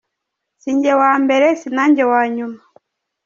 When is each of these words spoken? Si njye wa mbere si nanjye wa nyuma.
Si 0.61 0.69
njye 0.75 0.93
wa 1.01 1.13
mbere 1.23 1.47
si 1.59 1.67
nanjye 1.75 2.03
wa 2.11 2.21
nyuma. 2.35 2.59